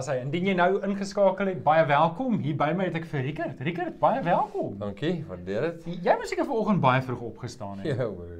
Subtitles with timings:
[0.00, 2.38] Was hy indien jy nou ingeskakel het, baie welkom.
[2.40, 3.58] Hier by my het ek vir Rickert.
[3.66, 4.78] Rickert, baie welkom.
[4.80, 5.98] Dankie, waardeer dit.
[6.06, 7.90] Jy moes seker vanoggend baie vroeg opgestaan het.
[7.90, 8.38] Ja, broer.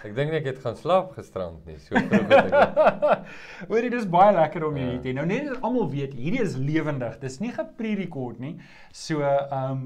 [0.00, 1.74] Ek dink ek het gaan slaap gisterand nie.
[1.84, 2.54] So vroeg het ek.
[3.70, 5.12] Hoorie, dis baie lekker om hierdie te hê.
[5.18, 7.18] Nou net dat almal weet, hierdie is lewendig.
[7.20, 8.54] Dis nie gepre-rekord nie.
[8.96, 9.82] So, ehm um,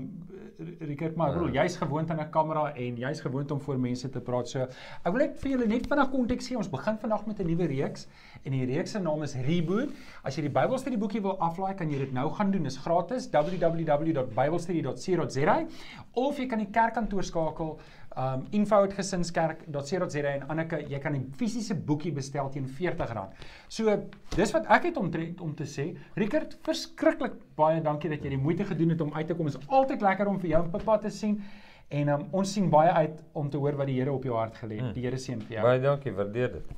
[0.55, 4.09] Rickert, maar ek bedoel, jy's gewoond aan 'n kamera en jy's gewoond om voor mense
[4.09, 4.49] te praat.
[4.49, 6.57] So, ek wil net vir julle net vinnig konteks gee.
[6.57, 8.07] Ons begin vandag met 'n nuwe reeks
[8.45, 9.91] en die reeks se naam is Reboot.
[10.23, 12.63] As jy die Bybelstudie boekie wil aflaai, kan jy dit nou gaan doen.
[12.63, 13.31] Dit is gratis.
[13.31, 15.67] www.biblestudy.co.za
[16.13, 17.79] of jy kan die kerkkantoor skakel
[18.17, 23.29] um info@gesinskerk.co.za en Anneke, jy kan 'n fisiese boekie bestel teen R40.
[23.69, 23.97] So,
[24.37, 25.97] dis wat ek het om te, om te sê.
[26.15, 29.47] Rickert, verskriklik baie dankie dat jy die moeite gedoen het om uit te kom.
[29.47, 31.43] Dit is altyd lekker om vir jou en pappa te sien.
[31.89, 34.57] En um, ons sien baie uit om te hoor wat die Here op jou hart
[34.57, 34.87] gelê het.
[34.89, 34.95] Hmm.
[34.95, 35.65] Die Here seën vir jou.
[35.67, 36.73] Baie dankie, waardeer dit.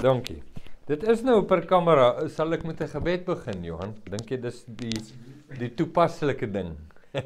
[0.00, 0.42] Dankie.
[0.88, 2.28] Dit is nou per kamera.
[2.32, 3.94] Sal ek met 'n gebed begin, Johan?
[4.08, 4.94] Dink jy dis die
[5.58, 6.76] die toepaslike ding?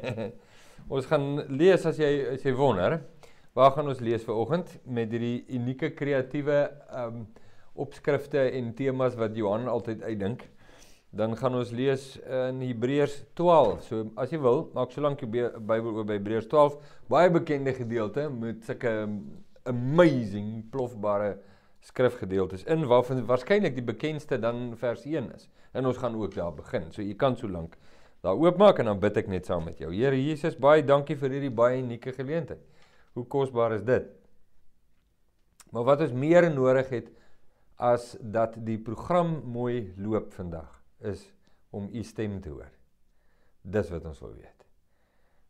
[0.95, 2.99] ons gaan lees as jy as jy wonder.
[3.53, 6.55] Waar gaan ons lees vanoggend met hierdie unieke kreatiewe
[6.89, 7.25] ehm um,
[7.73, 10.41] opskrifte en temas wat Johan altyd uitdink?
[11.13, 13.83] Dan gaan ons lees in Hebreërs 12.
[13.85, 16.79] So as jy wil, maak so lank jou Bybel oop by Hebreërs 12,
[17.13, 18.95] baie bekende gedeelte met sulke
[19.69, 21.35] amazing plofbare
[21.85, 25.49] skrifgedeeltes in waarvan waarskynlik die bekendste dan vers 1 is.
[25.77, 26.89] En ons gaan ook daar begin.
[26.89, 27.77] So jy kan so lank
[28.25, 29.93] daar oopmaak en dan bid ek net saam met jou.
[29.93, 32.65] Here Jesus, baie dankie vir hierdie baie unieke geleentheid.
[33.13, 34.07] Hoe kosbaar is dit?
[35.73, 37.09] Maar wat ons meer nodig het
[37.81, 40.69] as dat die program mooi loop vandag
[41.09, 41.25] is
[41.73, 42.69] om u stem te hoor.
[43.61, 44.65] Dis wat ons wil weet.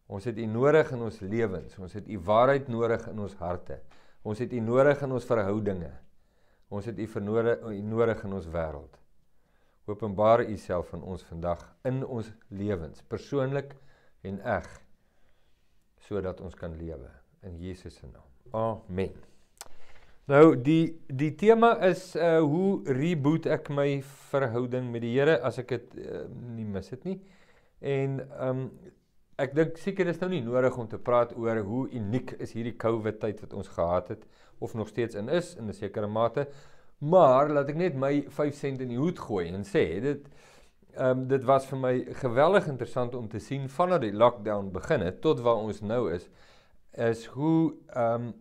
[0.07, 1.77] Ons het u nodig in ons lewens.
[1.79, 3.79] Ons het u waarheid nodig in ons harte.
[4.23, 5.91] Ons het u nodig in ons verhoudinge.
[6.73, 8.99] Ons het u vernodig nodig in ons wêreld.
[9.85, 13.75] Openbaar u self aan ons vandag in ons lewens, persoonlik
[14.23, 14.69] en eg,
[16.07, 17.11] sodat ons kan lewe
[17.43, 18.29] in Jesus se naam.
[18.51, 19.13] Amen.
[20.31, 25.59] Nou die die tema is uh hoe reboot ek my verhouding met die Here as
[25.59, 26.23] ek dit uh,
[26.55, 27.17] nie mis dit nie.
[27.83, 28.61] En um
[29.41, 32.77] ek dink seker is nou nie nodig om te praat oor hoe uniek is hierdie
[32.79, 34.23] COVID tyd wat ons gehad het
[34.63, 36.47] of nog steeds in is in 'n sekere mate.
[36.99, 40.29] Maar laat ek net my 5 sent in die hoed gooi en sê dit
[40.95, 45.01] ehm um, dit was vir my geweldig interessant om te sien vanaf die lockdown begin
[45.01, 46.29] het tot waar ons nou is
[46.97, 48.33] is hoe ehm um,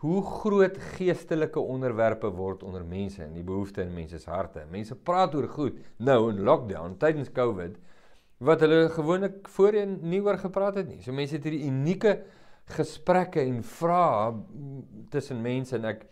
[0.00, 4.62] hoe groot geestelike onderwerpe word onder mense en die behoeftes in mense se harte.
[4.72, 7.74] Mense praat oor goed nou in lockdown tydens COVID
[8.40, 11.02] wat hulle gewoonlik voorheen nie oor gepraat het nie.
[11.04, 12.14] So mense het hierdie unieke
[12.72, 14.32] gesprekke en vrae
[15.12, 16.06] tussen mense en ek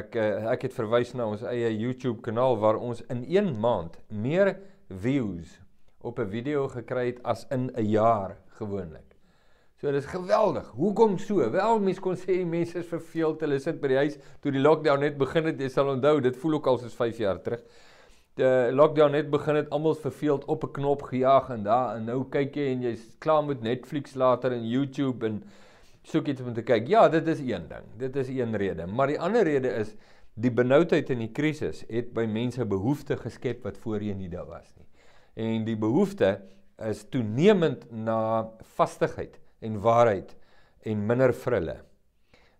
[0.00, 0.18] ek
[0.56, 4.56] ek het verwys na ons eie YouTube kanaal waar ons in 1 maand meer
[4.90, 5.60] views
[6.02, 9.09] op 'n video gekry het as in 'n jaar gewoonlik.
[9.80, 10.66] So dis geweldig.
[10.76, 11.40] Hoekom so?
[11.50, 13.40] Wel mense kon sê die mense is verveeld.
[13.40, 15.62] Hulle sit by die huis toe die lockdown net begin het.
[15.62, 17.62] Jy sal onthou, dit voel ook al soos 5 jaar terug.
[18.36, 22.28] Die lockdown net begin het, almal verveeld op 'n knop gejaag en daar en nou
[22.28, 25.42] kyk jy en jy's klaar met Netflix later en YouTube en
[26.02, 26.86] soek iets om te kyk.
[26.88, 27.88] Ja, dit is een ding.
[27.96, 29.96] Dit is een rede, maar die ander rede is
[30.34, 34.72] die benoudheid in die krisis het by mense behoeftes geskep wat voorheen nie daar was
[34.76, 34.88] nie.
[35.34, 36.40] En die behoefte
[36.76, 40.36] is toenemend na vastigheid en waarheid
[40.82, 41.76] en minder vrille.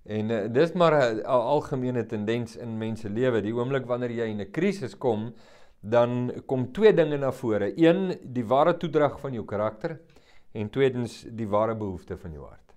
[0.05, 3.41] En uh, dis maar 'n algemene tendens in mense lewe.
[3.41, 5.35] Die oomblik wanneer jy in 'n krisis kom,
[5.81, 7.73] dan kom twee dinge na vore.
[7.77, 10.01] Een, die ware toedrag van jou karakter
[10.53, 12.75] en tweedens die ware behoefte van jou hart.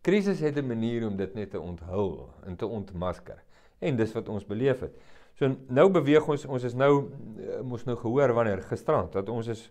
[0.00, 3.42] Krisis het 'n manier om dit net te onthul en te ontmasker.
[3.78, 4.96] En dis wat ons beleef het.
[5.34, 9.46] So nou beweeg ons ons is nou eh, moes nou gehoor wanneer gisterand dat ons
[9.46, 9.70] is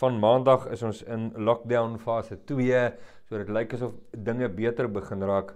[0.00, 2.84] van maandag is ons in lockdown fase 2
[3.28, 5.54] so dit lyk asof dinge beter begin raak.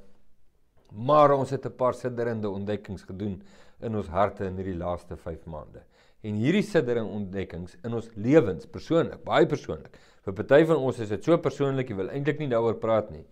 [0.93, 3.43] Maar ons het 'n paar sidderende ontdekkings gedoen
[3.81, 5.83] in ons harte in hierdie laaste 5 maande.
[6.23, 11.09] En hierdie sidderende ontdekkings in ons lewens persoonlik baie persoonlik vir party van ons is
[11.09, 13.27] dit so persoonlik jy wil eintlik nie daaroor praat nie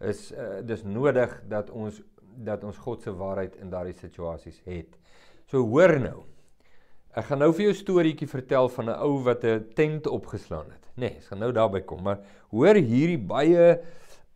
[0.00, 2.02] is uh, dis nodig dat ons
[2.38, 4.92] dat ons God se waarheid in daardie situasies het.
[5.50, 6.20] So hoor nou
[7.18, 10.70] Ek gaan nou vir jou 'n storieetjie vertel van 'n ou wat 'n tent opgeslaan
[10.70, 10.84] het.
[10.94, 12.20] Nee, ek gaan nou daarby kom, maar
[12.50, 13.80] hoor hierdie baie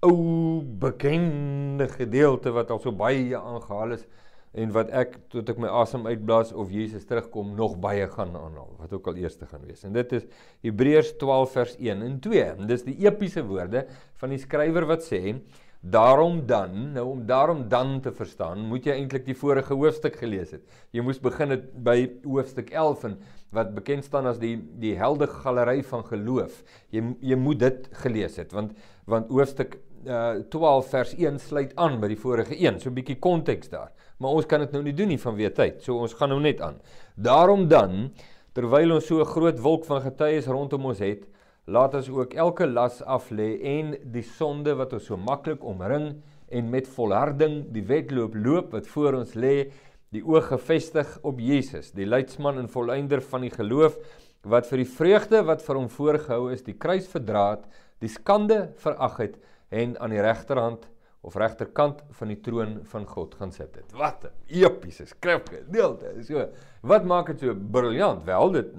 [0.03, 4.05] ou bekende gedeelte wat al so baie aangehaal is
[4.53, 8.75] en wat ek tot ek my asem uitblaas of Jesus terugkom nog baie gaan aanhaal
[8.79, 9.85] wat ook al eerste gaan wees.
[9.85, 10.27] En dit is
[10.63, 12.43] Hebreërs 12 vers 1 en 2.
[12.43, 13.87] En dis die epiese woorde
[14.21, 15.39] van die skrywer wat sê
[15.83, 20.53] Daarom dan, nou om daarom dan te verstaan, moet jy eintlik die vorige hoofstuk gelees
[20.55, 20.63] het.
[20.95, 23.17] Jy moes begin het by hoofstuk 11 en
[23.51, 26.61] wat bekend staan as die die helde galery van geloof.
[26.95, 28.79] Jy jy moet dit gelees het want
[29.11, 29.75] want hoofstuk
[30.07, 32.79] uh 12 vers 1 sluit aan by die vorige een.
[32.79, 33.91] So 'n bietjie konteks daar.
[34.19, 35.83] Maar ons kan dit nou nie doen nie vanweë tyd.
[35.83, 36.79] So ons gaan nou net aan.
[37.17, 38.13] Daarom dan
[38.53, 41.27] terwyl ons so 'n groot wolk van getuies rondom ons het,
[41.71, 46.17] laat ons ook elke las af lê en die sonde wat ons so maklik omring
[46.51, 49.71] en met volharding die wedloop loop wat voor ons lê
[50.13, 53.97] die oog gefestig op Jesus, die leidsman en volleinder van die geloof
[54.45, 57.65] wat vir die vreugde wat vir hom voorgehou is, die kruis verdra het,
[58.03, 59.39] die skande verag het
[59.73, 60.89] en aan die regterhand
[61.23, 63.95] of regterkant van die troon van God gaan sit het.
[63.95, 66.17] Wat epiese skrifgedeelte.
[66.27, 66.49] So,
[66.83, 68.27] wat maak dit so briljant?
[68.27, 68.75] Wel, dit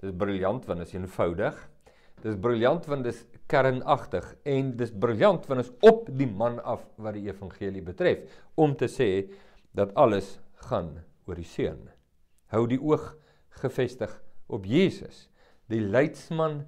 [0.00, 1.60] dis briljant want dit is eenvoudig.
[2.22, 6.84] Dis briljant want dit is kernagtig en dis briljant want is op die man af
[7.02, 8.22] wat die evangelie betref
[8.54, 9.10] om te sê
[9.74, 10.36] dat alles
[10.68, 10.94] gaan
[11.26, 11.80] oor die seun.
[12.52, 13.14] Hou die oog
[13.62, 14.12] gefestig
[14.52, 15.26] op Jesus,
[15.72, 16.62] die leidsman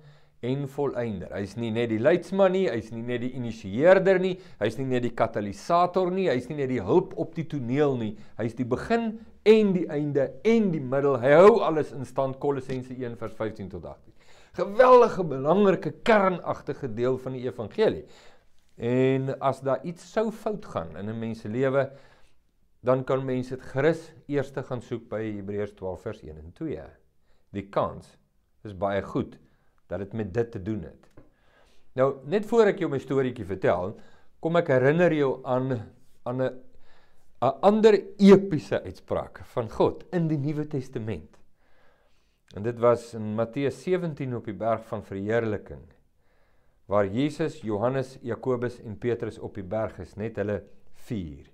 [0.44, 1.30] en volleinder.
[1.36, 5.06] Hy's nie net die leidsman nie, hy's nie net die initieerder nie, hy's nie net
[5.06, 8.12] die katalisator nie, hy's nie net die hulp op die toneel nie.
[8.40, 9.14] Hy's die begin
[9.48, 11.18] en die einde en die middel.
[11.22, 14.13] Hy hou alles in stand Kolossense 1 vers 15 tot 18.
[14.54, 18.04] Geweldige belangrike kernagtige deel van die evangelie.
[18.78, 21.90] En as daar iets sou fout gaan in 'n mens se lewe,
[22.80, 26.82] dan kan mense dit gerus eers gaan soek by Hebreërs 12 vers 1 en 2.
[27.50, 28.18] Die kans
[28.62, 29.38] is baie goed
[29.86, 31.10] dat dit met dit te doen het.
[31.92, 33.96] Nou, net voor ek jou my storieetjie vertel,
[34.40, 35.80] kom ek herinner jou aan
[36.22, 36.60] aan 'n
[37.42, 41.43] 'n ander epiese uitspraak van God in die Nuwe Testament.
[42.54, 45.82] En dit was in Matteus 17 op die berg van verheerliking
[46.86, 50.60] waar Jesus, Johannes, Jakobus en Petrus op die berg is, net hulle
[51.06, 51.48] 4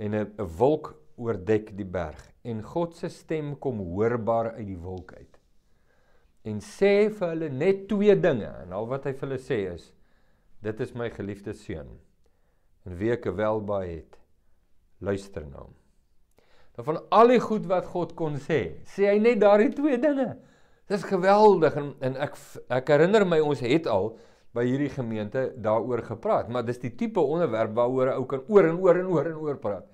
[0.00, 5.12] en 'n wolk oordek die berg en God se stem kom hoorbaar uit die wolk
[5.12, 5.40] uit.
[6.44, 9.90] En sê vir hulle net twee dinge en al wat hy vir hulle sê is
[10.64, 11.98] dit is my geliefde seun
[12.86, 14.16] en wie ek welbaai het
[15.00, 15.79] luister na hom.
[16.86, 20.34] Van al die goed wat God kon sê, sê hy net daardie twee dinge.
[20.90, 22.36] Dis geweldig en en ek
[22.80, 24.14] ek herinner my ons het al
[24.56, 28.66] by hierdie gemeente daaroor gepraat, maar dis die tipe onderwerp waaroor 'n ou kan oor
[28.66, 29.86] en oor en oor en oor praat.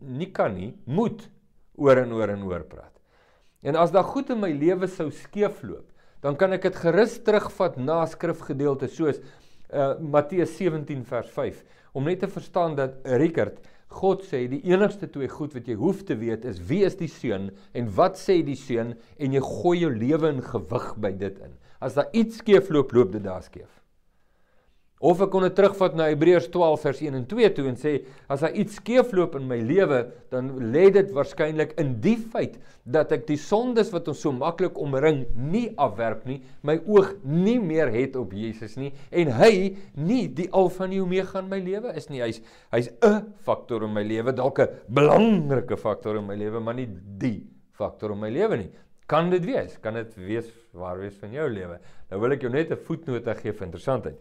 [0.00, 1.28] Nie kan nie, moet
[1.76, 2.94] oor en oor en oor praat.
[3.62, 5.90] En as daar goed in my lewe sou skeefloop,
[6.22, 9.20] dan kan ek dit gerus terugvat na skrifgedeeltes soos
[9.68, 15.08] uh Matteus 17 vers 5 om net te verstaan dat Rickert God sê die enigste
[15.08, 18.42] twee goed wat jy hoef te weet is wie is die seun en wat sê
[18.44, 21.56] die seun en jy gooi jou lewe in gewig by dit in.
[21.80, 23.70] As daar iets skeefloop, loop dit daar skeef.
[24.98, 27.92] Of ek kon dit terugvat na Hebreërs 12 vers 1 en 2 toe en sê
[28.26, 30.00] as daar iets skeefloop in my lewe,
[30.32, 34.80] dan lê dit waarskynlik in die feit dat ek die sondes wat ons so maklik
[34.82, 39.52] omring nie afwerp nie, my oog nie meer het op Jesus nie en hy
[39.94, 42.24] nie die alfa en omega in my lewe is nie.
[42.24, 42.42] Hy's
[42.74, 46.88] hy's 'n faktor in my lewe, dalk 'n belangrike faktor in my lewe, maar nie
[47.18, 48.70] die faktor in my lewe nie.
[49.06, 49.78] Kan dit wees?
[49.80, 51.78] Kan dit wees waar wees van jou lewe?
[52.10, 54.18] Nou wil ek jou net 'n voetnoot gee vir interessantheid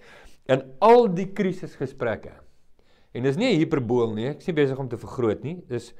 [0.51, 2.33] in al die krisisgesprekke.
[3.13, 5.93] En dis nie 'n hiperbool nie, ek is nie besig om te vergroot nie, dis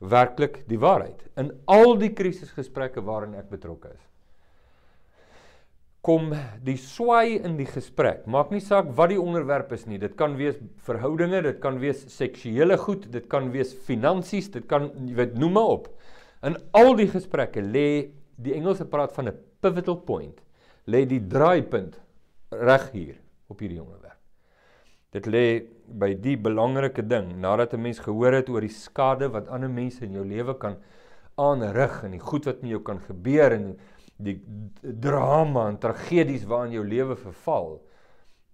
[0.00, 1.20] werklik die waarheid.
[1.36, 4.00] In al die krisisgesprekke waarin ek betrokke is,
[6.02, 6.32] kom
[6.64, 8.26] die swaai in die gesprek.
[8.26, 9.98] Maak nie saak wat die onderwerp is nie.
[9.98, 14.90] Dit kan wees verhoudinge, dit kan wees seksuele goed, dit kan wees finansies, dit kan
[15.06, 15.88] jy weet noem maar op.
[16.42, 20.40] In al die gesprekke lê die Engelse praat van 'n pivotal point.
[20.86, 22.00] Lê die draaipunt
[22.50, 23.21] reg hier
[23.52, 24.18] op hierdie onderwerp.
[25.12, 25.46] Dit lê
[25.86, 30.04] by die belangrike ding nadat 'n mens gehoor het oor die skade wat ander mense
[30.04, 30.76] in jou lewe kan
[31.36, 33.76] aanrig en die goed wat met jou kan gebeur en
[34.16, 34.38] die
[34.80, 37.80] drama en tragedies waarin jou lewe verval,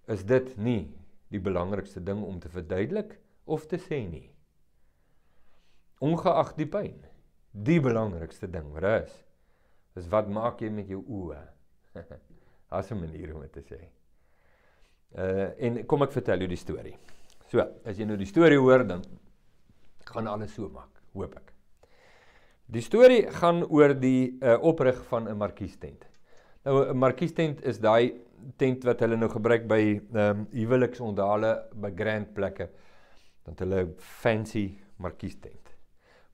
[0.07, 0.95] is dit nie
[1.29, 4.31] die belangrikste ding om te verduidelik of te sê nie.
[6.01, 6.97] Ongeag die pyn,
[7.53, 9.15] die belangrikste ding wat is,
[9.99, 11.43] is wat maak jy met jou oë?
[12.79, 13.98] As 'n manier om dit te sê.
[15.17, 16.97] Uh en kom ek vertel jou die storie.
[17.49, 19.05] So, as jy nou die storie hoor dan
[20.09, 21.53] gaan alles so maak, hoop ek.
[22.69, 26.05] Die storie gaan oor die uh oprig van 'n markiestent.
[26.65, 28.13] Nou 'n markiestent is daai
[28.57, 32.69] tent wat hulle nou gebruik by ehm um, huweliksondale by grand plekke.
[33.45, 35.75] Dan hulle fancy markiestent.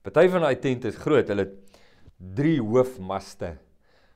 [0.01, 1.27] Party van daai tente is groot.
[1.27, 1.79] Hulle het
[2.17, 3.55] drie hoofmaste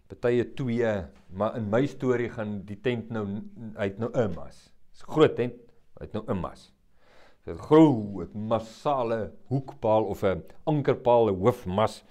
[0.10, 0.94] Partye 2,
[1.38, 3.26] maar in my storie gaan die tent nou
[3.76, 4.74] uit nou 'n mas.
[4.92, 5.56] Dis 'n groot tent,
[6.02, 6.74] uit nou 'n mas.
[7.46, 12.04] Dit groot massale hoekpaal of 'n ankerpaal, 'n hoofmas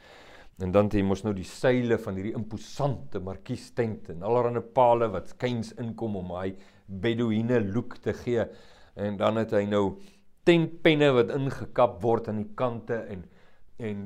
[0.59, 4.65] En dan het jy mos nou die seile van hierdie imposante markies tent en allerlei
[4.75, 6.49] pale wat skuins inkom om hy
[7.05, 8.43] beduïne look te gee.
[8.99, 9.85] En dan het hy nou
[10.49, 13.23] tentpenne wat ingekap word aan die kante en
[13.79, 13.99] en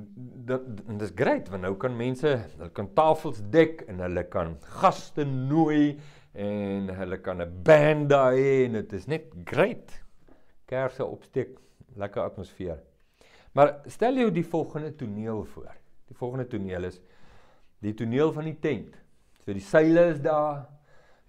[0.46, 4.56] dit dit is great want nou kan mense hulle kan tafels dek en hulle kan
[4.82, 5.96] gaste nooi
[6.32, 10.02] en hulle kan 'n band daar hê en dit is net great.
[10.66, 11.58] Kerse opsteek,
[11.96, 12.78] lekker atmosfeer.
[13.52, 15.74] Maar stel jou die volgende toneel voor.
[16.08, 17.00] Die volgende toneel is
[17.80, 18.96] die toneel van die tent.
[19.44, 20.68] So die seile is daar,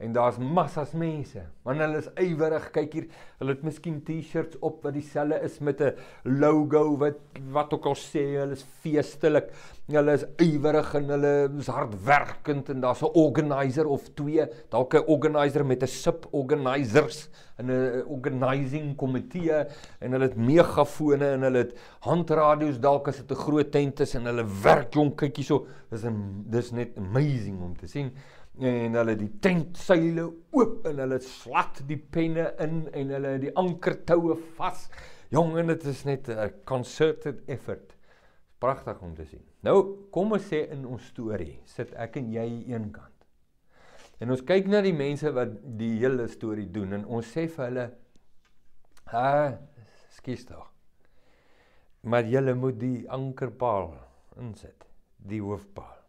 [0.04, 1.42] en daar's massas mense.
[1.64, 2.70] Want hulle is ywerig.
[2.76, 3.06] Kyk hier,
[3.40, 5.94] hulle het miskien T-shirts op wat dieselfde is met 'n
[6.24, 7.20] logo wat
[7.52, 9.52] wat ook al sê hulle is feestelik.
[9.88, 15.08] Hulle is ywerig en hulle is hardwerkend en daar's 'n organizer of twee, dalk 'n
[15.08, 19.66] organizer met 'n sub-organisers en 'n organizing komitee
[20.00, 24.16] en hulle het megafone en hulle het handradio's dalk as dit 'n groot tent is
[24.16, 25.68] en hulle werk jong kyk hierso.
[25.90, 28.12] Dis 'n dis net amazing om te sien
[28.62, 34.38] en hulle die tentseile oop en hulle slat die penne in en hulle die ankertoue
[34.58, 34.86] vas.
[35.34, 37.96] Jong, en dit is net 'n concerted effort.
[38.60, 39.44] Pragtig om te sien.
[39.62, 43.26] Nou, kom ons sê in ons storie sit ek en jy een kant.
[44.20, 47.66] En ons kyk na die mense wat die hele storie doen en ons sê vir
[47.66, 47.90] hulle
[49.06, 49.58] ha,
[50.10, 50.70] skies tog.
[52.04, 53.94] Maar jy moet die ankerpaal
[54.38, 54.86] insit,
[55.18, 56.03] die hoofpaal.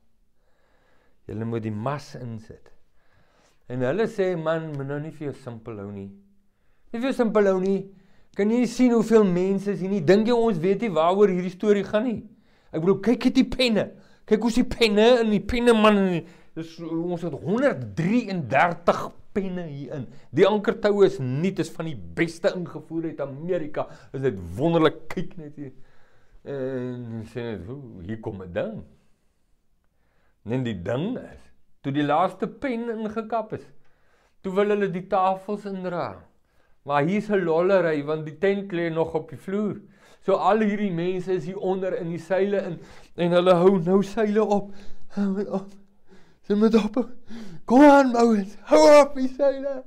[1.28, 2.70] Julle moet die mas insit.
[3.68, 6.10] En hulle sê man, moet nou nie vir jou simpel hou nie.
[6.92, 7.80] Nie vir jou simpel hou nie.
[8.36, 10.02] Kan jy sien hoeveel mense is hier nie?
[10.04, 12.20] Dink jy ons weet nie waaroor hierdie storie gaan nie?
[12.74, 13.84] Ek bedoel, kyk net die penne.
[14.28, 16.00] Kyk hoe se penne in die penne man.
[16.58, 19.04] Dis ons het 133
[19.34, 20.08] penne hier in.
[20.34, 23.86] Die ankertoue is nie dis van die beste ingevoer uit Amerika.
[24.14, 25.72] Is dit wonderlik kyk net hier.
[26.44, 27.70] En sê net,
[28.04, 28.82] hier kom 'n ding.
[30.44, 31.40] Net die ding is,
[31.80, 33.64] toe die laaste pen ingekap is,
[34.44, 36.20] toe wil hulle die tafels indra.
[36.84, 39.80] Maar hier's 'n lollery want die tent lê nog op die vloer.
[40.24, 42.78] So al hierdie mense is hier onder in die seile in
[43.16, 44.72] en hulle hou nou seile op.
[45.16, 45.72] Hou op.
[46.46, 47.08] Sy moet op.
[47.64, 48.56] Kom aan, ouens.
[48.68, 49.82] Hou op die seile.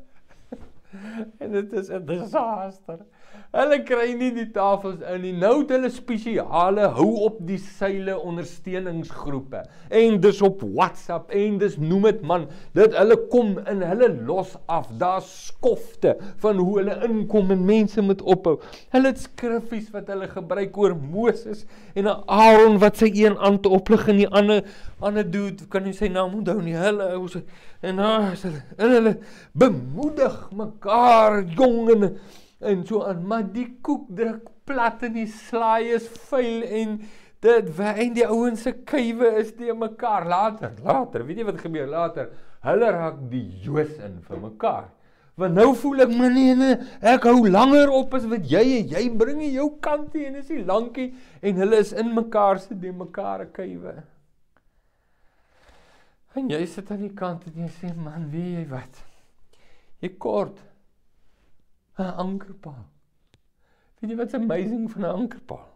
[1.42, 3.00] en dit is 'n disaster.
[3.56, 5.34] Hulle kry nie die tafels in nie.
[5.36, 9.64] Nou het hulle spesiale hou op die seile ondersteuningsgroepe.
[9.90, 14.56] En dis op WhatsApp en dis noem dit man, dit hulle kom in hulle los
[14.66, 14.90] af.
[15.00, 18.58] Daar's skofte van hoe hulle inkom en mense moet ophou.
[18.96, 21.66] Hulle het skriffies wat hulle gebruik oor Moses
[21.96, 24.64] en Aaron wat sy een hand oplig en die ander
[25.00, 26.76] ander dude kan nie sy naam onthou nie.
[26.78, 27.12] Hulle
[27.82, 29.14] en ah, hulle en hulle
[29.54, 32.10] bemoedig mekaar jong en
[32.60, 36.98] en so aan, maar die koek druk plat en die slaai is vuil en
[37.46, 40.74] dit wyn die ouens se kuive is te mekaar later.
[40.84, 42.32] Later, weet jy wat gebeur later?
[42.66, 44.88] Hulle raak die Joos in vir mekaar.
[45.38, 46.76] Want nou voel ek my nee, nee,
[47.14, 50.40] ek hou langer op as wat jy en jy bring in jou kant toe en
[50.40, 51.12] is nie lankie
[51.46, 54.00] en hulle is in mekaar se die mekaar kuive.
[56.38, 59.00] En jy sit aan die kant en jy sê man, weet jy wat?
[60.04, 60.60] Jy kort
[61.98, 62.86] 'n ankerpaal.
[63.98, 65.70] Weet jy wat's amazing van 'n ankerpaal?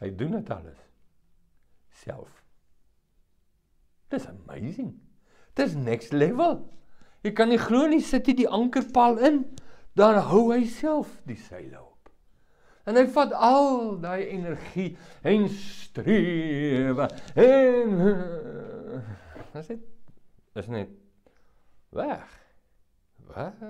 [0.00, 0.80] Hy doen dit alles
[1.90, 2.42] self.
[4.08, 4.94] Dis amazing.
[5.54, 6.64] Dis next level.
[7.22, 9.44] Jy kan nie glo nie sit jy die ankerpaal in,
[9.94, 12.10] dan hou hy self die seile op.
[12.86, 18.75] En hy vat al daai energie en strewe en
[19.52, 19.80] dis net
[20.56, 20.88] is net
[21.96, 22.24] weg.
[23.26, 23.60] Wat?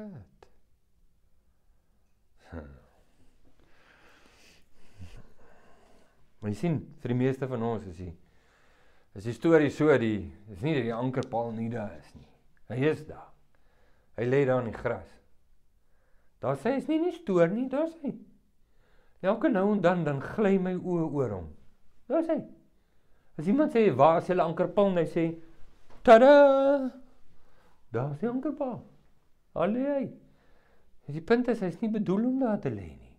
[6.39, 8.13] Maar jy sien, vir die meeste van ons is die
[9.17, 12.29] is die storie so die is nie dat die ankerpaal nie daar is nie.
[12.69, 13.31] Hy is daar.
[14.21, 15.09] Hy lê daar in die gras.
[16.45, 18.13] Daar sê is nie nie stoor nie, daar sê.
[19.25, 21.49] Elke nou en dan dan gly my oë oor hom.
[22.13, 22.37] Daar sê.
[23.37, 25.27] As iemand sê waar is julle ankerpaal, hy sê
[26.07, 26.33] tada!
[27.93, 28.81] Daar is die ankerpaal.
[29.57, 30.07] Allei.
[31.07, 33.15] Die punt is hy's nie bedoel om daar te lê nie.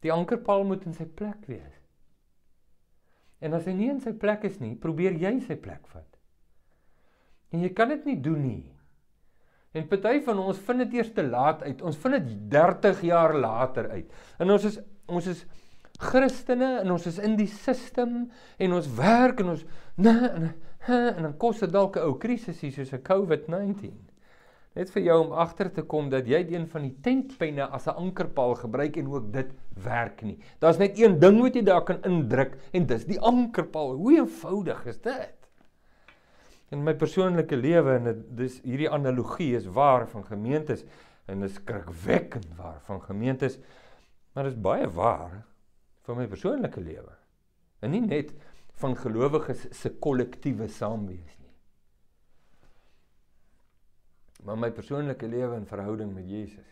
[0.00, 1.76] Die ankerpaal moet in sy plek wees.
[3.44, 6.08] En as hy nie in sy plek is nie, probeer jy sy plek vat.
[7.52, 8.64] En jy kan dit nie doen nie.
[9.76, 11.82] En party van ons vind dit eers te laat uit.
[11.86, 14.16] Ons vind dit 30 jaar later uit.
[14.42, 15.40] En ons is ons is
[16.00, 18.14] Christene en ons is in die stelsel
[18.58, 19.64] en ons werk en ons
[20.00, 20.46] nee en,
[20.88, 23.92] en dan kos dit dalk 'n ou krisis hier soos 'n COVID-19.
[24.78, 27.98] Net vir jou om agter te kom dat jy een van die tentpenne as 'n
[27.98, 30.38] ankerpaal gebruik en ook dit werk nie.
[30.58, 33.94] Daar's net een ding wat jy daar kan indruk en dis die ankerpaal.
[33.96, 35.36] Hoe eenvoudig is dit?
[36.70, 40.84] In my persoonlike lewe en dis hierdie analogie is waar van gemeentes
[41.26, 43.58] en dit is skrikwekkend waar van gemeentes,
[44.32, 45.49] maar dit is baie waar
[46.06, 47.14] vir my persoonlike lewe.
[47.80, 48.32] En nie net
[48.80, 51.54] van gelowiges se kollektiewe saamwees nie.
[54.44, 56.68] Maar my persoonlike lewe en verhouding met Jesus.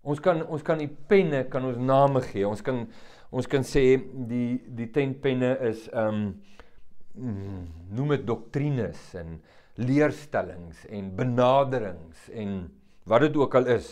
[0.00, 2.46] Ons kan ons kan die penne kan ons name gee.
[2.48, 2.86] Ons kan
[3.30, 3.84] ons kan sê
[4.28, 6.30] die die tentpenne is ehm um,
[7.90, 9.34] noem dit doktrines en
[9.80, 12.62] leerstellings en benaderings en
[13.10, 13.90] wat dit ook al is.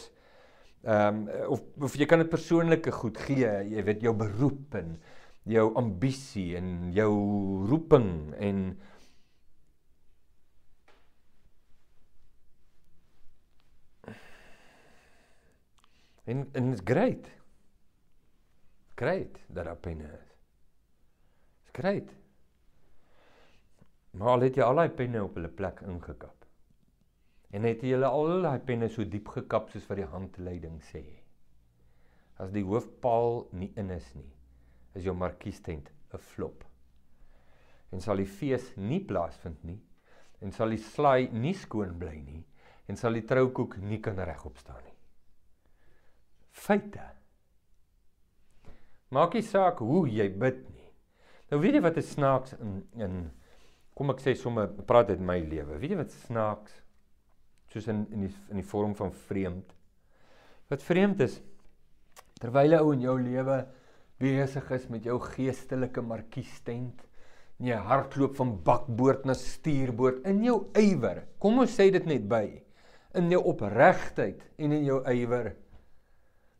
[0.82, 4.94] Ehm um, of of jy kan dit persoonlike goed gee, jy weet jou beroep en
[5.49, 7.11] jou ambisie en jou
[7.66, 8.62] roeping en
[16.28, 17.26] en en it's great.
[18.94, 20.32] Great dat daar penne is.
[21.62, 22.14] It's great.
[24.11, 26.38] Maar al het jy al daai penne op hulle plek ingekap.
[27.52, 31.05] En het jy al daai penne so diep gekap soos wat die handleiding sê.
[32.38, 34.31] As die hoofpaal nie in is nie
[34.97, 36.64] is jou markiestent 'n flop.
[37.93, 39.81] En sal die fees nie plaasvind nie
[40.40, 42.45] en sal die slaai nie skoon bly nie
[42.88, 44.97] en sal die troukoek nie kan regop staan nie.
[46.50, 47.05] Feite.
[49.11, 50.90] Maak nie saak hoe jy bid nie.
[51.50, 53.31] Nou weet jy wat is snaaks in in
[53.95, 55.78] kom ek sê sommer praat uit my lewe.
[55.78, 56.83] Weet jy wat snaaks
[57.72, 59.75] soos in in die in die vorm van vreemd.
[60.68, 61.40] Wat vreemd is
[62.40, 63.66] terwyl 'n ou in jou lewe
[64.18, 67.04] besig is met jou geestelike markiestent
[67.58, 71.25] en jy hardloop van bakboord na stuurboord in jou ywer.
[71.38, 72.62] Kom ons sê dit net by
[73.14, 75.56] in jou opregtheid en in jou ywer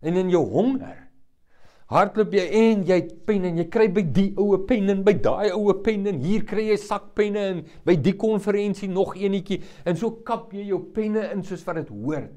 [0.03, 1.08] en in jou honger.
[1.89, 5.15] Hardloop jy en jy het pen en jy kry by die oue pen en by
[5.25, 9.97] daai oue pen en hier kry jy sakpenne en by die konferensie nog eenetjie en
[9.97, 12.37] so kap jy jou penne in soos wat dit hoort.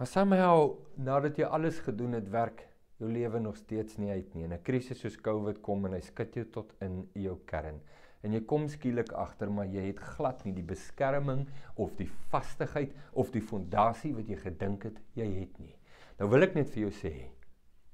[0.00, 2.64] Maar somehow nadat jy alles gedoen het, werk
[2.98, 4.48] jou lewe nog steeds nie uit nie.
[4.48, 7.80] 'n Krisis soos COVID kom en hy skud jou tot in jou kern.
[8.22, 12.94] En jy kom skielik agter maar jy het glad nie die beskerming of die vastigheid
[13.12, 15.74] of die fondasie wat jy gedink het jy het nie.
[16.18, 17.30] Nou wil ek net vir jou sê,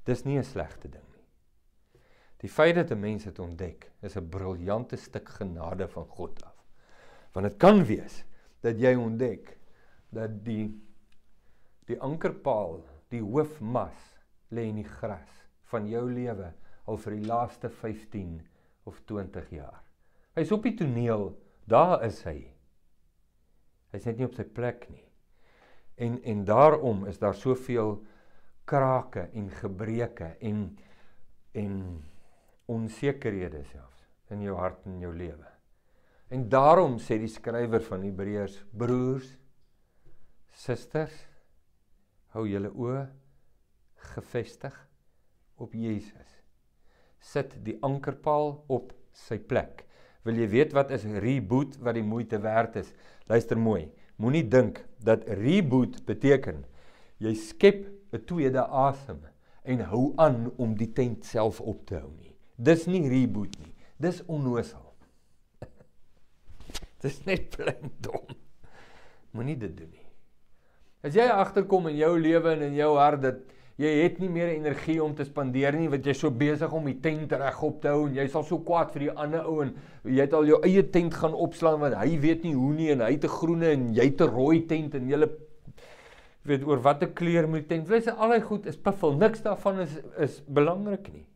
[0.05, 2.01] dis nie 'n slegte ding nie.
[2.41, 6.57] Die feit dat 'n mens dit ontdek, is 'n briljante stuk genade van God af.
[7.33, 8.25] Want dit kan wees
[8.61, 9.59] dat jy ontdek
[10.11, 10.89] dat die
[11.89, 13.97] Die ankerpaal, die hoofmas
[14.53, 16.51] lê in die gras van jou lewe
[16.89, 18.35] al vir die laaste 15
[18.89, 19.81] of 20 jaar.
[20.39, 21.33] Hy's op die toneel,
[21.67, 22.39] daar is hy.
[23.91, 25.03] Hy's net nie op sy plek nie.
[25.99, 27.97] En en daarom is daar soveel
[28.69, 30.61] krake en gebreke en
[31.59, 31.79] en
[32.71, 35.49] onsekerhede selfs in jou hart en jou lewe.
[36.29, 39.31] En daarom sê die skrywer van Hebreërs, broers,
[40.53, 41.17] susters,
[42.37, 43.07] hou julle oë
[44.13, 44.77] gefestig
[45.59, 46.37] op Jesus.
[47.19, 49.88] Sit die ankerpaal op sy plek.
[50.29, 52.91] Wil jy weet wat is reboot wat die moeite werd is?
[53.33, 53.87] Luister mooi.
[54.21, 56.67] Moenie dink dat reboot beteken
[57.23, 59.23] jy skep 'n tweede asem
[59.65, 62.35] en hou aan om die tent self op te hou nie.
[62.57, 63.73] Dis nie reboot nie.
[63.97, 64.85] Dis onnosel.
[67.03, 68.29] Dis net blind dom.
[69.33, 70.09] Moenie dit doen nie.
[71.01, 73.41] As jy agterkom in jou lewe en in jou hart dat
[73.79, 76.97] jy het nie meer energie om te spandeer nie, want jy's so besig om die
[77.01, 80.25] tent regop te hou en jy sal so kwaad vir die ander ou en jy
[80.25, 83.13] het al jou eie tent gaan opslaan want hy weet nie hoe nie en hy
[83.15, 85.29] het 'n groene en jy het 'n rooi tent en jy
[86.49, 87.89] weet oor watter kleur moet tent.
[87.89, 91.28] Wees al hy goed is piffel, niks daarvan is is belangrik nie.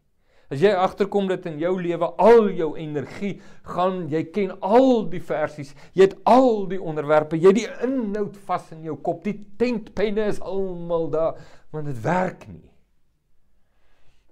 [0.52, 5.22] As jy agterkom dat in jou lewe al jou energie gaan, jy ken al die
[5.24, 9.22] versies, jy het al die onderwerpe, jy het die inhoud vas in jou kop.
[9.24, 11.40] Die tentpenne is almal daar,
[11.72, 12.68] want dit werk nie.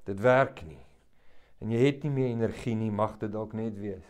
[0.05, 0.83] Dit werk nie.
[1.65, 4.05] En jy het nie meer energie nie, mag dit dalk net wees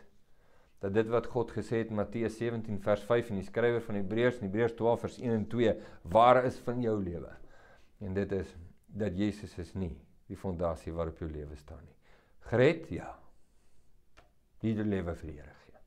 [0.80, 4.40] dat dit wat God gesê het Matteus 17 vers 5 en die skrywer van Hebreërs
[4.40, 5.74] in Hebreërs 12 vers 1 en 2
[6.14, 7.34] waar is van jou lewe.
[8.00, 8.54] En dit is
[8.86, 9.92] dat Jesus is nie
[10.30, 11.99] die fondasie waarop jou lewe staan nie.
[12.50, 12.88] Gered?
[12.90, 13.14] Ja.
[14.66, 15.78] Ieder lewe vir die Here gee.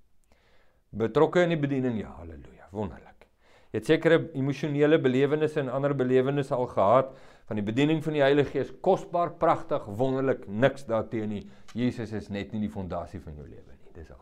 [1.04, 2.00] Betrokke in die bediening?
[2.00, 2.70] Ja, haleluja.
[2.74, 3.28] Wonderlik.
[3.74, 7.16] Jy het sekere emosionele belewennisse en ander belewennisse al gehad
[7.50, 8.70] van die bediening van die Heilige Gees.
[8.86, 11.42] Kosbaar, pragtig, wonderlik, niks daarteenoor nie.
[11.74, 13.94] Jesus is net nie die fondasie van jou lewe nie.
[13.98, 14.22] Dis al.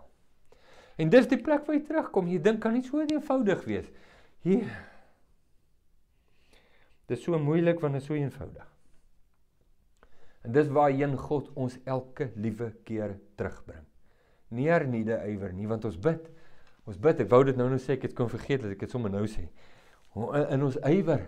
[1.03, 2.31] En dis die plek waar jy terugkom.
[2.31, 3.91] Jy dink kan nie so eenvoudig wees.
[4.47, 4.71] Hier.
[7.11, 8.70] Dis so moeilik want dit is so eenvoudig.
[10.41, 13.85] En dis waarheen God ons elke liewe keer terugbring.
[14.51, 16.25] Nie herniede ywer nie, want ons bid.
[16.89, 17.21] Ons bid.
[17.23, 19.23] Ek wou dit nou nou sê ek het kon vergeet dat ek dit sommer nou
[19.29, 19.45] sê.
[20.17, 20.25] In,
[20.57, 21.27] in ons ywer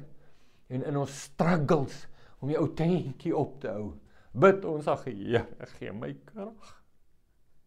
[0.73, 2.03] en in ons struggles
[2.41, 3.93] om die ou tentjie op te hou.
[4.33, 5.45] Bid ons ag Here,
[5.77, 6.71] gee my krag.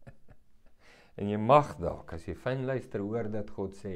[1.17, 3.95] en jy mag dalk as jy fyn luister hoor dat God sê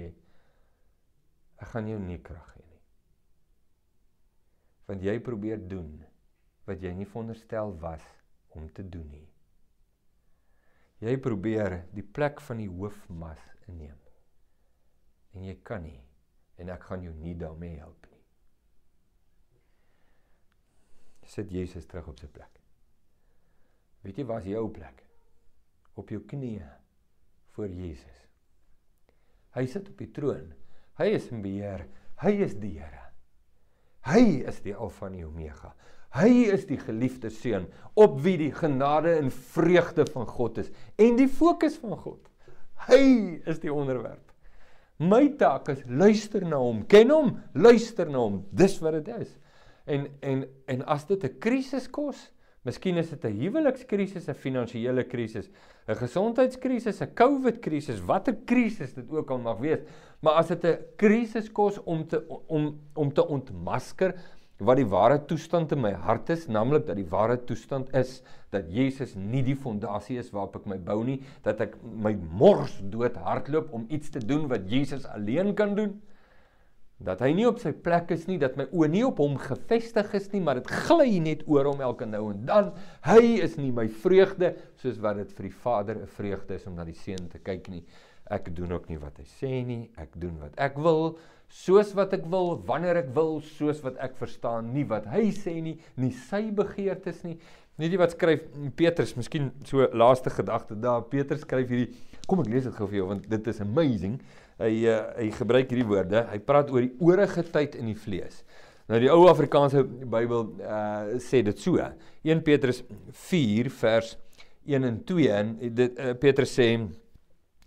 [1.62, 2.80] ek gaan jou nie krag gee nie.
[4.88, 6.00] Want jy probeer doen
[6.68, 8.06] wat jy nie veronderstel was
[8.58, 9.28] om te doen nie.
[11.02, 13.98] Jy probeer die plek van die hoofmas inneem.
[15.34, 16.00] En jy kan nie
[16.62, 18.20] en ek gaan jou nie daarmee help nie.
[21.32, 22.60] Sit Jesus terug op sy plek.
[24.06, 25.02] Weet jy waar is jou plek?
[25.98, 26.68] Op jou knieë
[27.56, 28.20] voor Jesus.
[29.56, 30.52] Hy sit op die troon.
[31.00, 31.88] Hy is in beheer.
[32.22, 33.08] Hy is die Here.
[34.06, 35.74] Hy is die Alfa en die Omega.
[36.12, 41.16] Hy is die geliefde seun op wie die genade en vreugde van God is en
[41.16, 42.20] die fokus van God.
[42.88, 44.32] Hy is die onderwerp.
[45.02, 48.42] My taak is luister na hom, ken hom, luister na hom.
[48.54, 49.32] Dis wat dit is.
[49.90, 52.32] En en en as dit 'n krisis kos,
[52.64, 55.50] miskien is dit 'n huwelikskrisis, 'n finansiële krisis,
[55.88, 59.80] 'n gesondheidskrisis, 'n COVID-krisis, watter krisis dit ook al mag wees,
[60.22, 64.14] maar as dit 'n krisis kos om te om om te ontmasker
[64.62, 68.20] wat die ware toestand in my hart is, naamlik dat die ware toestand is
[68.54, 72.76] dat Jesus nie die fondasie is waarop ek my bou nie, dat ek my mors
[72.94, 75.96] dood hardloop om iets te doen wat Jesus alleen kan doen.
[77.02, 80.14] Dat hy nie op sy plek is nie, dat my oë nie op hom gefestig
[80.20, 82.72] is nie, maar dit gly net oor hom elke nou en dan.
[83.08, 86.76] Hy is nie my vreugde soos wat dit vir die Vader 'n vreugde is om
[86.76, 87.84] na die seun te kyk nie.
[88.30, 91.18] Ek doen ook nie wat hy sê nie, ek doen wat ek wil
[91.52, 95.58] soos wat ek wil, wanneer ek wil, soos wat ek verstaan, nie wat hy sê
[95.64, 97.36] nie, nie sy begeertes nie.
[97.82, 98.46] Net wat skryf
[98.78, 101.04] Petrus, miskien so laaste gedagte daar.
[101.12, 101.92] Petrus skryf hierdie
[102.30, 104.20] Kom ek lees dit gou vir jou want dit is amazing.
[104.62, 106.22] Hy uh, hy gebruik hierdie woorde.
[106.30, 108.44] Hy praat oor die oorige tyd in die vlees.
[108.88, 111.82] Nou die ou Afrikaanse Bybel uh sê dit so.
[112.24, 112.84] 1 Petrus
[113.28, 114.16] 4 vers
[114.70, 116.70] 1 en 2 en dit uh, Petrus sê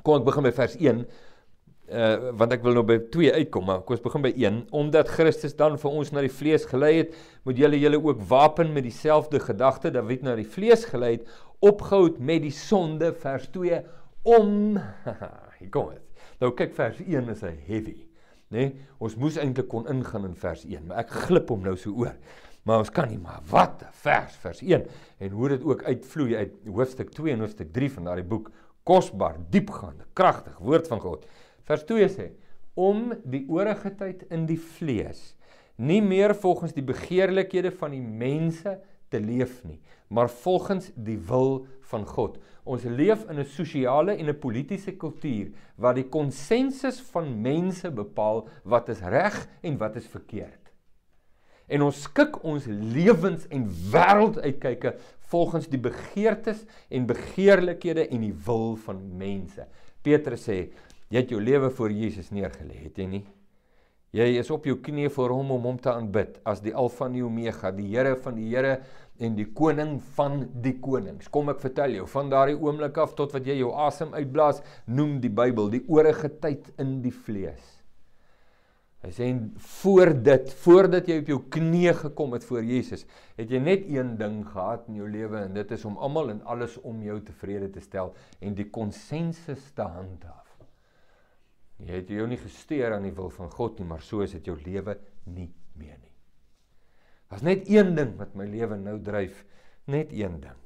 [0.04, 1.04] kom ek begin by vers 1
[1.92, 5.10] uh want ek wil nou by 2 uitkom maar kom ons begin by 1 omdat
[5.12, 8.86] Christus dan vir ons na die vlees gelei het moet julle julle ook wapen met
[8.86, 11.28] dieselfde gedagte dat wie na die vlees gelei het
[11.60, 13.82] opgehou met die sonde vers 2
[14.24, 14.78] om
[15.60, 16.24] hier kom dit.
[16.40, 17.98] Nou kyk vers 1 is hy heavy
[18.54, 18.72] nê nee?
[19.04, 22.16] ons moes eintlik kon ingaan in vers 1 maar ek glip hom nou so oor.
[22.64, 24.88] Maar ons kan nie maar wat 'n vers vers 1
[25.20, 28.50] en hoe dit ook uitvloei uit hoofstuk 2 en hoofstuk 3 van daardie boek
[28.84, 31.26] kosbaar diepgaande kragtig woord van God
[31.64, 32.30] Vers 2 sê
[32.74, 35.32] om die oorige tyd in die vlees
[35.76, 38.76] nie meer volgens die begeerlikhede van die mense
[39.10, 42.38] te leef nie, maar volgens die wil van God.
[42.64, 48.48] Ons leef in 'n sosiale en 'n politieke kultuur waar die konsensus van mense bepaal
[48.64, 50.72] wat is reg en wat is verkeerd.
[51.66, 58.76] En ons skik ons lewens en wêrelduitkyke volgens die begeertes en begeerlikhede en die wil
[58.76, 59.66] van mense.
[60.02, 60.58] Petrus sê
[61.12, 63.24] Jy het jou lewe voor Jesus neergelê, het jy nie?
[64.14, 67.16] Jy is op jou knieë voor hom om hom te aanbid as die Alfa en
[67.16, 68.76] die Omega, die Here van die Here
[69.18, 71.26] en die koning van die konings.
[71.34, 75.18] Kom ek vertel jou, van daardie oomblik af tot wat jy jou asem uitblaas, noem
[75.22, 77.74] die Bybel die oorige tyd in die vlees.
[79.04, 79.26] Hy sê
[79.82, 83.02] voor dit, voordat jy op jou knieë gekom het voor Jesus,
[83.36, 86.40] het jy net een ding gehad in jou lewe en dit is om almal en
[86.48, 90.43] alles om jou tevrede te stel en die konsensus te handhaaf.
[91.82, 94.46] Jy het jou nie gesteer aan die wil van God nie, maar so is dit
[94.46, 94.94] jou lewe
[95.26, 96.12] nie meer nie.
[97.30, 99.42] Daar's net een ding wat my lewe nou dryf,
[99.90, 100.60] net een ding.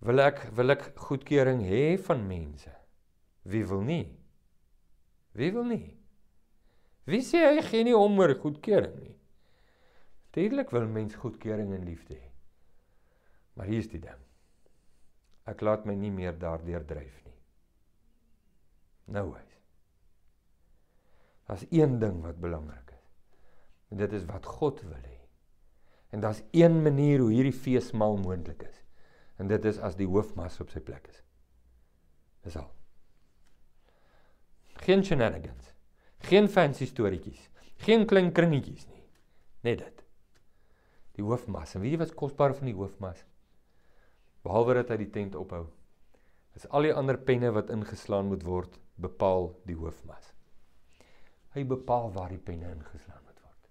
[0.00, 2.72] Wil ek wil ek goedkeuring hê van mense?
[3.44, 4.06] Wie wil nie?
[5.36, 5.96] Wie wil nie?
[7.06, 9.16] Wie sê hy gee nie om oor goedkeuring nie?
[10.34, 12.28] Tydelik wil mens goedkeuring en liefde hê.
[13.58, 14.20] Maar hier is die ding.
[15.50, 17.29] Ek laat my nie meer daardeur dryf nie.
[19.10, 19.56] Nou wys.
[21.50, 23.06] Daar's een ding wat belangrik is.
[23.90, 25.16] En dit is wat God wil hê.
[26.10, 28.84] En daar's een manier hoe hierdie feesmaal moontlik is.
[29.36, 31.22] En dit is as die hoofmas op sy plek is.
[32.46, 32.70] Dis al.
[34.86, 35.74] Geen shenanigans.
[36.30, 37.48] Geen fancy storieetjies.
[37.82, 39.02] Geen klein kringetjies nie.
[39.66, 40.04] Net dit.
[41.18, 41.74] Die hoofmas.
[41.74, 43.24] En weet jy wat kosbaar van die hoofmas?
[44.46, 45.66] Behalwe dat hy die tent ophou,
[46.54, 50.32] Dis al die ander penne wat ingeslaan moet word, bepaal die hoofmas.
[51.54, 53.70] Hy bepaal waar die penne ingeslaan moet word.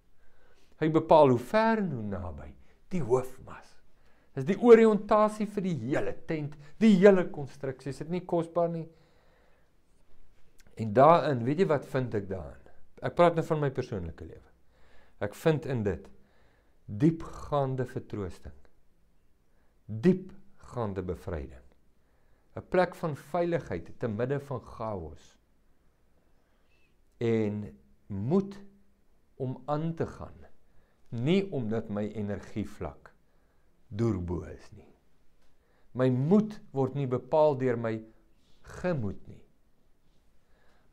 [0.82, 2.50] Hy bepaal hoe ver en hoe naby
[2.92, 3.76] die hoofmas.
[4.36, 7.92] Dis die oriëntasie vir die hele tent, die hele konstruksie.
[7.92, 8.86] Is dit nie kosbaar nie?
[10.80, 12.70] En daarin, weet jy wat vind ek daarin?
[13.04, 14.48] Ek praat nou van my persoonlike lewe.
[15.24, 16.08] Ek vind in dit
[17.00, 18.56] diepgaande vertroosting.
[19.86, 21.66] Diepgaande bevryding.
[22.56, 25.38] 'n Plek van veiligheid te midde van chaos.
[27.18, 28.60] En moed
[29.36, 30.36] om aan te gaan.
[31.10, 33.14] Nie omdat my energievlak
[33.88, 34.94] deurbo is nie.
[35.92, 37.96] My moed word nie bepaal deur my
[38.62, 39.42] gemoed nie.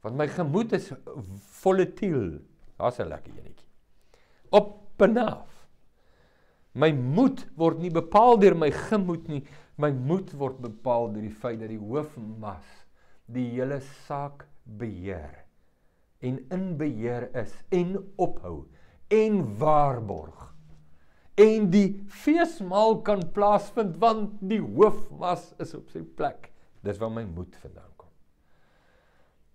[0.00, 0.92] Want my gemoed is
[1.60, 2.38] volatiel.
[2.76, 3.68] Daar's 'n lekker enetjie.
[4.50, 5.68] Op en af.
[6.72, 9.44] My moed word nie bepaal deur my gemoed nie.
[9.76, 12.68] My moed word bepaal deur die feit dat die hoofmas
[13.28, 14.46] die hele saak
[14.80, 15.42] beheer
[16.24, 18.64] en in beheer is en ophou
[19.12, 20.54] en waarborg.
[21.36, 26.50] En die feesmaal kan plaasvind want die hoofmas is op sy plek.
[26.80, 28.12] Dis waar my moed vandaan kom.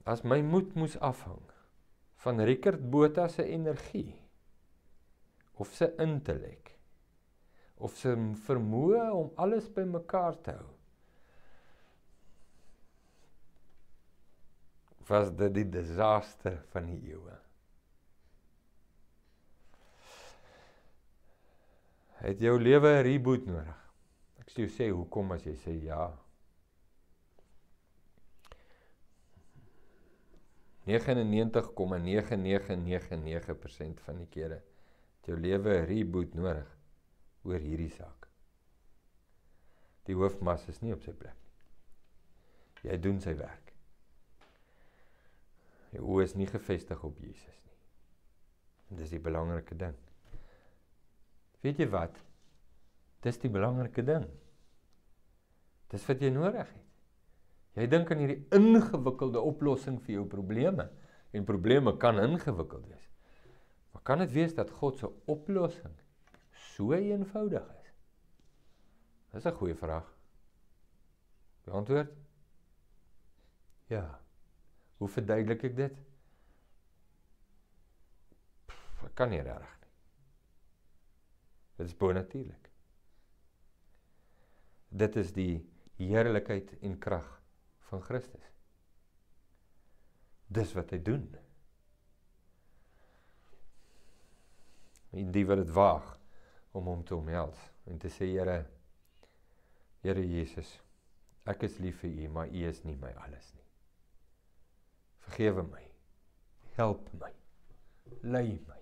[0.06, 1.42] As my moed moes afhang
[2.22, 4.14] van Rickert Botha se energie
[5.58, 6.61] of sy intellek
[7.82, 8.14] of sy
[8.46, 10.70] vermoë om alles bymekaar te hou.
[15.10, 17.38] Was dit die disaster van die eeue?
[22.22, 23.80] Het jou lewe 'n reboot nodig?
[24.40, 26.18] Ek sê jy sê hoekom as jy sê ja?
[30.86, 30.94] 99,9999%
[34.06, 36.81] van die kere het jou lewe 'n reboot nodig
[37.48, 38.28] oor hierdie saak.
[40.10, 42.92] Die hoofmas is nie op sy plek nie.
[42.92, 43.72] Jy doen sy werk.
[45.92, 47.78] Jou oë is nie gefestig op Jesus nie.
[48.92, 49.98] En dis die belangrike ding.
[51.62, 52.16] Weet jy wat?
[53.22, 54.26] Dis die belangrike ding.
[55.92, 56.88] Dis wat jy nodig het.
[57.78, 60.90] Jy dink aan hierdie ingewikkelde oplossing vir jou probleme
[61.32, 63.06] en probleme kan ingewikkeld wees.
[63.94, 65.94] Maar kan dit wees dat God se oplossing
[66.82, 67.94] so eenvoudig is?
[69.32, 70.08] Dis 'n goeie vraag.
[71.64, 72.14] Die antwoord?
[73.88, 74.22] Ja.
[74.98, 75.98] Hoe verduidelik ek dit?
[78.66, 79.94] Pff, ek kan nie reg nie.
[81.78, 82.70] Dit is bonatuurlik.
[84.90, 87.42] Dit is die heerlikheid en krag
[87.90, 88.50] van Christus.
[90.48, 91.28] Dis wat hy doen.
[95.12, 96.21] En die wat dit waag
[96.72, 98.66] om hom te omhels en te sê Here
[100.02, 100.80] Here Jesus
[101.50, 103.66] ek is lief vir u maar u is nie my alles nie.
[105.26, 105.82] Vergewe my.
[106.78, 107.32] Help my.
[108.24, 108.80] Lei my.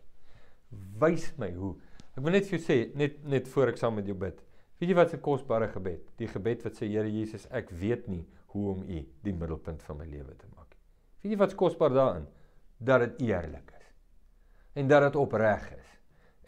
[1.02, 1.74] Wys my hoe.
[2.16, 4.46] Ek wil net vir jou sê net net voor ek saam met jou bid
[4.80, 6.04] weet jy wat 'n kosbare gebed?
[6.18, 9.98] Die gebed wat sê Here Jesus ek weet nie hoe om u die middelpunt van
[9.98, 10.76] my lewe te maak
[11.22, 12.28] weet jy wat's kosbaar daarin?
[12.78, 13.88] Dat dit eerlik is
[14.74, 15.79] en dat dit opreg is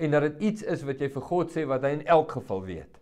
[0.02, 2.64] en dat dit iets is wat jy vir God sê wat hy in elk geval
[2.66, 2.98] weet.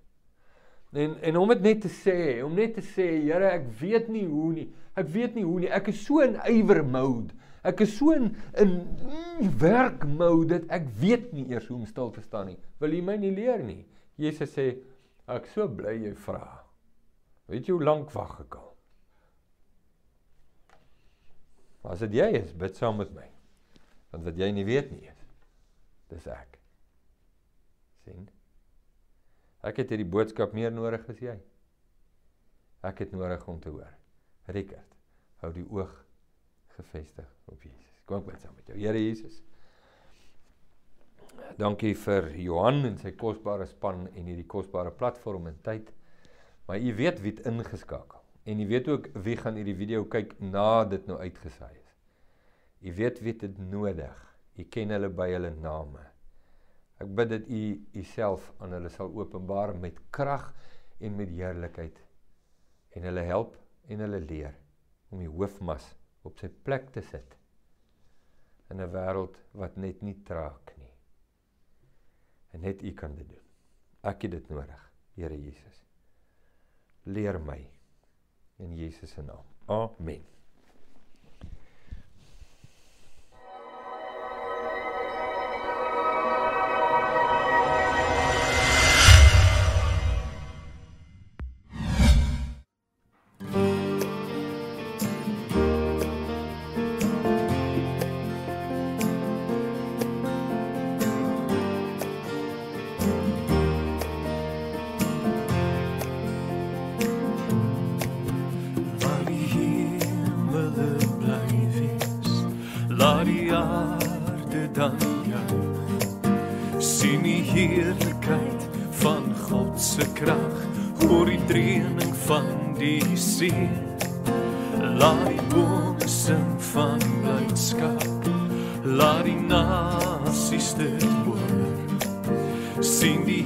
[0.92, 4.26] En en om dit net te sê, om net te sê, Here, ek weet nie
[4.28, 4.68] hoe nie.
[4.98, 5.70] Ek weet nie hoe nie.
[5.72, 7.36] Ek is so in ywer mode.
[7.64, 11.88] Ek is so in in mm, werk mode dat ek weet nie eers hoe om
[11.88, 12.60] stil te staan nie.
[12.82, 13.84] Wil jy my nie leer nie?
[14.20, 14.72] Jesus sê,
[15.30, 16.44] ek so bly jy vra.
[17.50, 18.70] Weet jy hoe lank wag ek al?
[21.90, 23.28] As dit jy is, bid saam met my.
[24.12, 25.28] Want wat jy nie weet nie is,
[26.12, 26.59] dis ek
[28.10, 28.28] sien.
[29.66, 31.36] Ek het hierdie boodskap meer nodig as jy.
[32.88, 33.92] Ek het nodig om te hoor.
[34.50, 34.96] Rickert,
[35.44, 35.92] hou die oog
[36.78, 38.02] gefestig op Jesus.
[38.08, 38.78] Kom ek bid saam met jou.
[38.80, 39.42] Here Jesus.
[41.60, 45.92] Dankie vir Johan en sy kosbare span en hierdie kosbare platform en tyd.
[46.70, 50.38] Maar u weet wie dit ingeskakel en u weet ook wie gaan hierdie video kyk
[50.40, 51.92] na dit nou uitgesaai is.
[52.88, 54.16] U weet wie dit nodig.
[54.58, 56.09] U ken hulle by hulle name.
[57.00, 57.62] Ek bid dat U
[58.02, 60.50] Uself aan hulle sal openbaar met krag
[61.00, 62.00] en met heerlikheid
[62.98, 63.56] en hulle help
[63.88, 64.58] en hulle leer
[65.10, 65.86] om die hoofmas
[66.28, 67.38] op sy plek te sit
[68.70, 70.94] in 'n wêreld wat net nie traak nie.
[72.54, 73.46] En net U kan dit doen.
[74.02, 75.86] Ek het dit nodig, Here Jesus.
[77.04, 77.68] Leer my
[78.60, 79.46] in Jesus se naam.
[79.68, 80.39] Amen.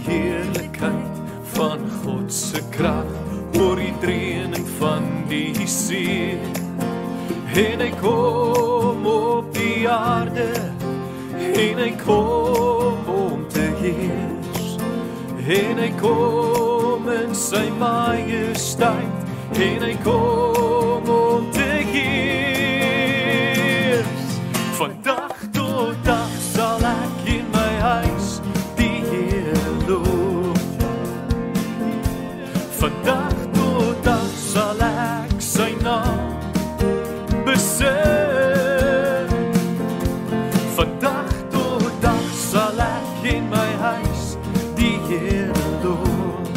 [0.06, 1.22] Heerlikheid
[1.54, 3.10] van God se krag
[3.60, 6.38] oor die dreuning van die see.
[7.54, 10.50] En hy kom op die aarde
[11.54, 14.78] en hy kom om te heers.
[15.44, 19.20] En hy kom in sy majesteit
[19.54, 22.74] en hy kom om te heers.
[24.80, 24.92] Van
[37.84, 39.30] besing
[40.76, 44.38] van dag tot dag sal ek in my huis
[44.78, 46.48] die Here loof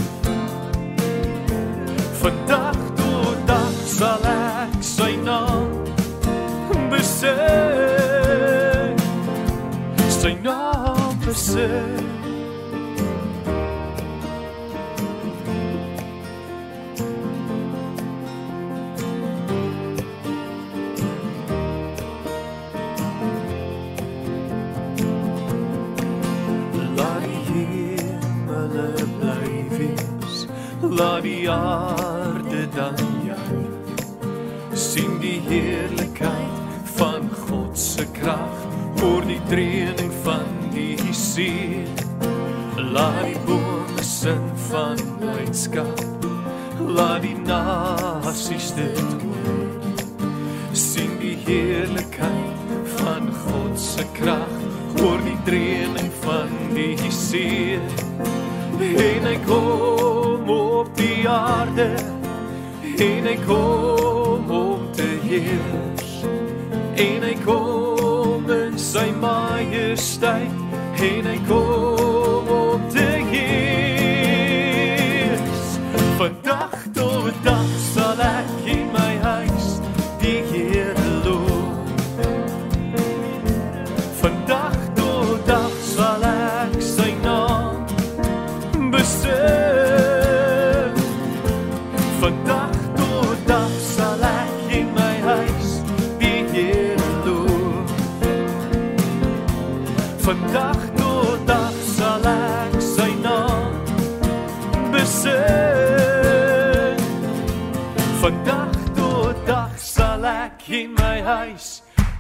[2.23, 5.71] van dag tot dag sal ek sy naam
[6.91, 7.37] besing
[10.21, 12.06] sy naam besing
[30.97, 34.05] laat die aarde dan juig.
[34.73, 41.85] sien die heerlikheid van God se krag oor die dreuning van die see.
[42.77, 46.01] Laat die bome sing van blydskap,
[46.81, 49.69] laat die nasies dit hoor.
[50.73, 54.57] sien die heerlikheid van God se krag
[55.05, 57.81] oor die dreuning van die see.
[58.81, 60.16] En hy kom
[60.77, 61.95] op die aarde
[62.99, 66.13] en hy kom om te heers.
[66.95, 70.53] En hy kom in sy majesteit
[71.01, 72.06] en hy kom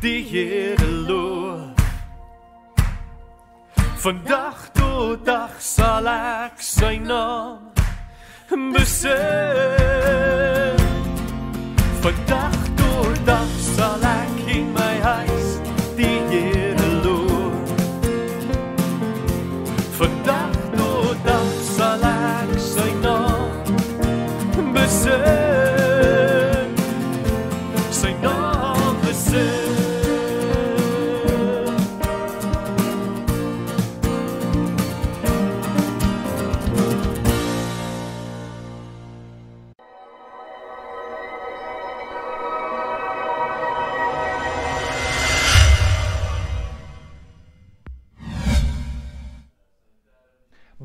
[0.07, 1.75] die Here loof.
[3.97, 7.75] Van dag tot dag sal ek sy naam
[8.77, 10.79] besing.
[12.07, 12.23] Van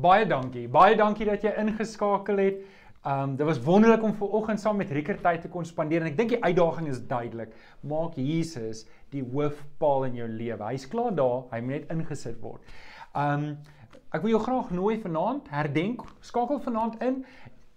[0.02, 0.66] Baie dankie.
[0.68, 2.62] Baie dankie dat jy ingeskakel het.
[3.06, 6.10] Um dit was wonderlik om ver oggend saam met Rieker tyd te kon spandeer en
[6.10, 7.54] ek dink die uitdaging is duidelik.
[7.86, 8.84] Maak Jesus
[9.14, 10.62] die hoofpaal in jou lewe.
[10.70, 12.74] Hy's klaar daar, hy moet net ingesit word.
[13.14, 13.56] Um
[14.12, 17.22] ek wil jou graag nooi vanaand herdenk, skakel vanaand in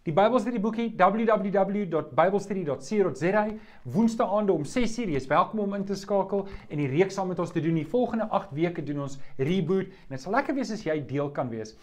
[0.06, 3.42] Die Bybelstudie boekie www.biblestudy.co.za
[3.90, 5.10] Woensdaande om 6uur.
[5.10, 7.74] Jy's welkom om in te skakel en die reeks saam met ons te doen.
[7.74, 11.34] Die volgende 8 weke doen ons reboot en dit sal lekker wees as jy deel
[11.34, 11.74] kan wees.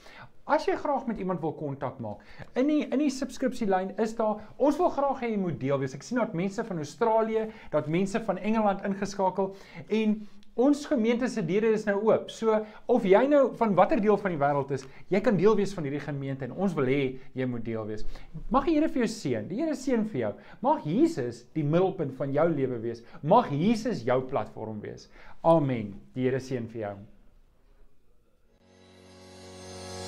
[0.52, 2.20] As jy graag met iemand wil kontak maak,
[2.60, 5.96] in die in die subskripsielyn is daar ons wil graag hê jy moet deel wees.
[5.96, 9.54] Ek sien dat mense van Australië, dat mense van Engeland ingeskakel
[9.88, 10.20] en
[10.52, 12.26] Ons gemeente se deure is nou oop.
[12.28, 12.58] So
[12.92, 15.88] of jy nou van watter deel van die wêreld is, jy kan deel wees van
[15.88, 16.98] hierdie gemeente en ons wil hê
[17.38, 18.04] jy moet deel wees.
[18.52, 19.48] Mag die Here vir jou seën.
[19.48, 20.32] Die Here seën vir jou.
[20.60, 23.00] Mag Jesus die middelpunt van jou lewe wees.
[23.24, 25.08] Mag Jesus jou platform wees.
[25.40, 25.94] Amen.
[26.12, 26.94] Die Here seën vir jou.